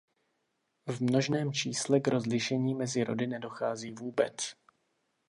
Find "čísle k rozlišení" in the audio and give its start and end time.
1.53-2.73